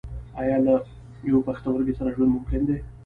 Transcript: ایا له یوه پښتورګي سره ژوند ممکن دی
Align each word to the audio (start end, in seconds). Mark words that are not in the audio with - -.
ایا 0.41 0.57
له 0.65 0.75
یوه 1.29 1.41
پښتورګي 1.47 1.93
سره 1.99 2.13
ژوند 2.15 2.29
ممکن 2.35 2.61
دی 2.67 2.77